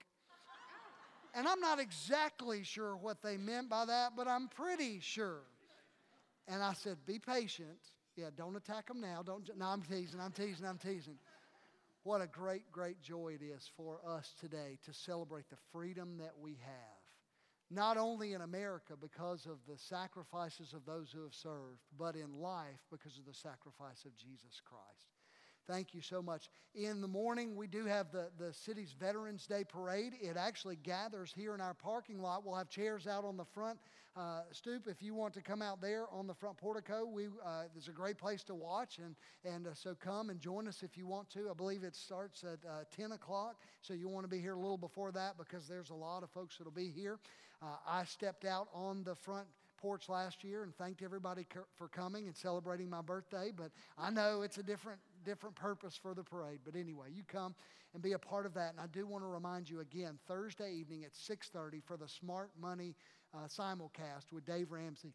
[1.34, 5.40] and I'm not exactly sure what they meant by that, but I'm pretty sure.
[6.46, 7.78] And I said, Be patient
[8.18, 9.22] yeah, don't attack them now.
[9.24, 9.48] Don't.
[9.56, 10.18] No, I'm teasing.
[10.20, 10.66] I'm teasing.
[10.66, 11.18] I'm teasing.
[12.02, 16.32] What a great, great joy it is for us today to celebrate the freedom that
[16.40, 16.98] we have.
[17.70, 22.40] Not only in America because of the sacrifices of those who have served, but in
[22.40, 25.17] life because of the sacrifice of Jesus Christ.
[25.68, 26.48] Thank you so much.
[26.74, 30.14] In the morning, we do have the, the city's Veterans Day Parade.
[30.18, 32.42] It actually gathers here in our parking lot.
[32.42, 33.78] We'll have chairs out on the front
[34.16, 37.04] uh, stoop if you want to come out there on the front portico.
[37.04, 39.14] We, uh, there's a great place to watch, and,
[39.44, 41.50] and uh, so come and join us if you want to.
[41.50, 44.58] I believe it starts at uh, 10 o'clock, so you want to be here a
[44.58, 47.18] little before that because there's a lot of folks that'll be here.
[47.60, 49.48] Uh, I stepped out on the front
[49.78, 51.46] porch last year and thanked everybody
[51.76, 53.52] for coming and celebrating my birthday.
[53.54, 54.98] But I know it's a different
[55.28, 56.60] different purpose for the parade.
[56.64, 57.54] But anyway, you come
[57.92, 58.70] and be a part of that.
[58.70, 62.50] And I do want to remind you again, Thursday evening at 6:30 for the Smart
[62.58, 62.96] Money
[63.34, 65.12] uh, simulcast with Dave Ramsey.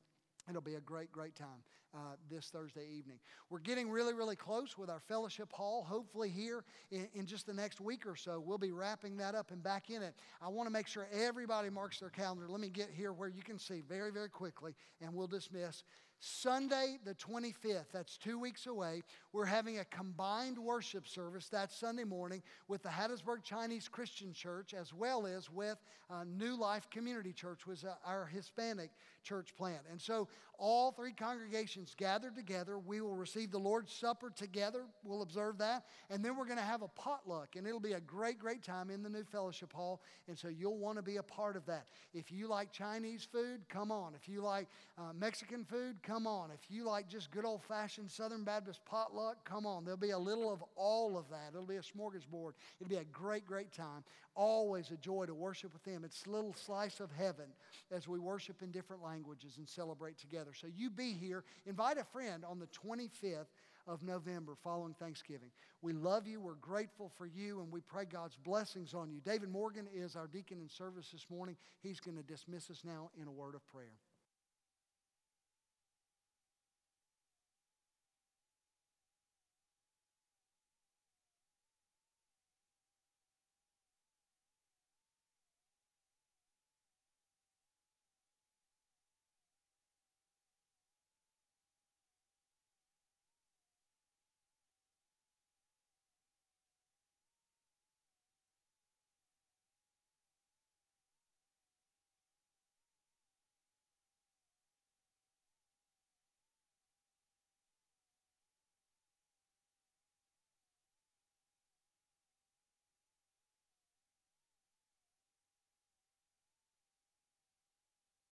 [0.48, 1.64] It'll be a great, great time
[1.96, 3.18] uh, this Thursday evening.
[3.50, 5.84] We're getting really, really close with our fellowship hall.
[5.88, 9.52] Hopefully, here in, in, just the next week or so, we'll be wrapping that up
[9.52, 10.14] and back in it.
[10.42, 12.48] I want to make sure everybody marks their calendar.
[12.50, 15.84] Let me get here where you can see very, very quickly, and we'll dismiss.
[16.26, 19.04] Sunday, the 25th, that's two weeks away,
[19.34, 24.74] we're having a combined worship service that Sunday morning with the Hattiesburg Chinese Christian Church
[24.74, 25.78] as well as with
[26.10, 28.92] uh, New Life Community Church, was uh, our Hispanic
[29.24, 29.82] church plant.
[29.92, 30.28] And so
[30.60, 32.78] all three congregations gathered together.
[32.78, 34.84] We will receive the Lord's Supper together.
[35.04, 35.86] We'll observe that.
[36.10, 38.90] And then we're going to have a potluck, and it'll be a great, great time
[38.90, 40.02] in the new fellowship hall.
[40.28, 41.88] And so you'll want to be a part of that.
[42.14, 44.14] If you like Chinese food, come on.
[44.16, 44.68] If you like
[44.98, 46.52] uh, Mexican food, come on.
[46.52, 49.84] If you like just good old fashioned Southern Baptist potluck, come on.
[49.84, 51.50] There'll be a little of all of that.
[51.54, 52.54] It'll be a smorgasbord.
[52.80, 54.04] It'll be a great, great time.
[54.36, 56.04] Always a joy to worship with them.
[56.04, 57.46] It's a little slice of heaven
[57.92, 60.52] as we worship in different languages and celebrate together.
[60.54, 61.44] So you be here.
[61.66, 63.48] Invite a friend on the 25th
[63.88, 65.50] of November following Thanksgiving.
[65.82, 66.40] We love you.
[66.40, 69.20] We're grateful for you, and we pray God's blessings on you.
[69.20, 71.58] David Morgan is our deacon in service this morning.
[71.82, 73.92] He's going to dismiss us now in a word of prayer.